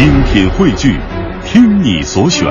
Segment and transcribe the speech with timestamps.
[0.00, 0.98] 精品汇聚，
[1.44, 2.46] 听你所选，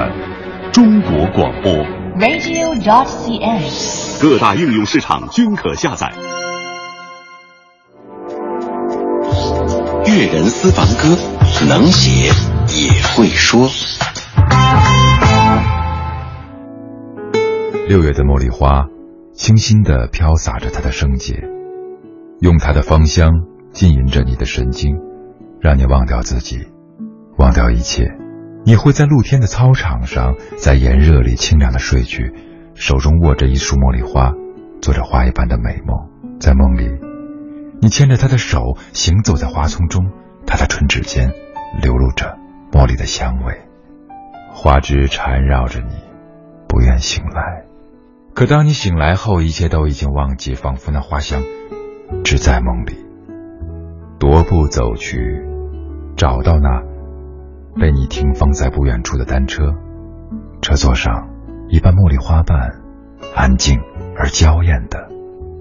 [0.72, 1.74] 中国广播。
[2.20, 4.22] radio.dot.cn，。
[4.22, 6.14] 各大应用市场均可下载。
[10.06, 11.18] 粤人私房歌，
[11.68, 12.32] 能写
[12.68, 13.68] 也会说。
[17.88, 18.86] 六月的茉莉花，
[19.34, 21.44] 清新的飘洒着它的圣洁，
[22.42, 23.32] 用它的芳香
[23.72, 25.00] 浸淫着你的神经，
[25.60, 26.68] 让你忘掉自己，
[27.40, 28.12] 忘掉一切。
[28.66, 32.34] 你会在露天的操场上，在炎热里清凉的睡去，
[32.76, 34.34] 手中握着一束茉莉花，
[34.82, 36.10] 做着花一般的美梦。
[36.40, 36.90] 在梦里，
[37.82, 40.12] 你牵着她的手，行走在花丛中，
[40.46, 41.32] 她的唇齿间
[41.82, 42.38] 流露着
[42.72, 43.62] 茉莉的香味，
[44.52, 45.96] 花枝缠绕着你，
[46.68, 47.64] 不愿醒来。
[48.34, 51.42] 可当你醒来后，一切都已经忘记，仿佛那花香
[52.24, 53.06] 只在梦里。
[54.20, 55.46] 踱步走去，
[56.18, 56.84] 找到那
[57.80, 59.74] 被你停放在不远处的单车，
[60.62, 61.30] 车座上
[61.70, 62.82] 一瓣茉莉花瓣，
[63.34, 63.80] 安静
[64.18, 65.08] 而娇艳的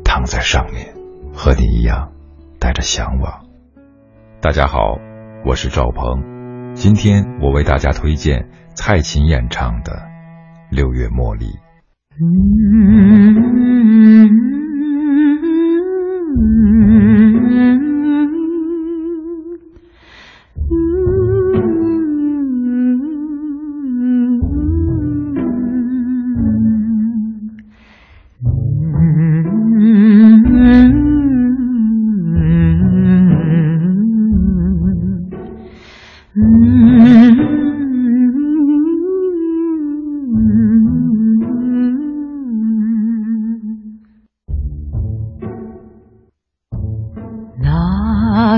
[0.05, 0.95] 躺在上面，
[1.33, 2.11] 和你一样
[2.59, 3.45] 带着向往。
[4.41, 4.99] 大家好，
[5.47, 9.93] 我是赵鹏，今天我为大家推荐蔡琴演唱的
[10.71, 11.47] 《六月茉莉》。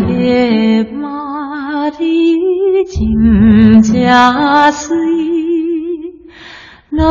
[0.07, 1.97] 个马的
[2.87, 4.97] 金家水，
[6.91, 7.09] 郎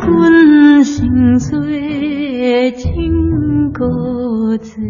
[0.00, 4.82] 君心碎情歌醉。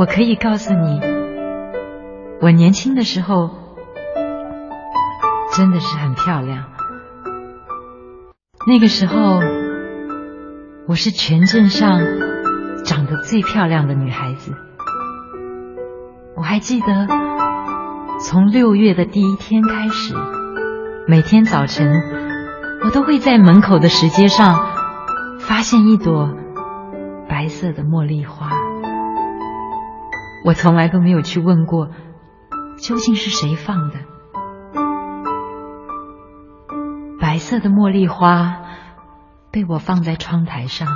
[0.00, 0.98] 我可以告诉你，
[2.40, 3.50] 我年轻的时候
[5.54, 6.70] 真的是很漂亮。
[8.66, 9.40] 那个时候，
[10.88, 12.00] 我是全镇上
[12.82, 14.54] 长得最漂亮的女孩子。
[16.34, 17.06] 我还记得，
[18.26, 20.14] 从六月的第一天开始，
[21.06, 22.02] 每天早晨，
[22.86, 24.66] 我都会在门口的石阶上
[25.40, 26.30] 发现一朵
[27.28, 28.69] 白色的茉莉花。
[30.44, 31.90] 我从来都没有去问过，
[32.78, 33.96] 究竟是谁放的。
[37.20, 38.62] 白色的茉莉花
[39.50, 40.88] 被我放在窗台上，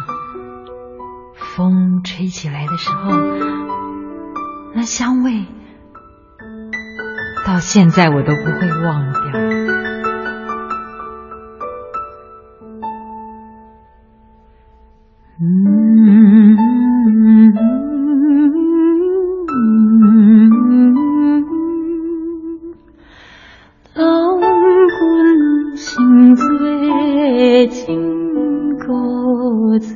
[1.34, 3.10] 风吹起来的时候，
[4.74, 5.44] 那香味
[7.46, 9.20] 到现在我都不会忘掉。
[15.40, 15.83] 嗯。
[27.66, 29.94] 今个醉